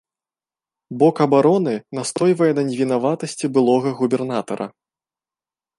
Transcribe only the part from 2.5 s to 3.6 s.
на невінаватасці